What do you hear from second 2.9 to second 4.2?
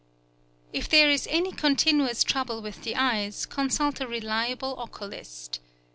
eyes, consult a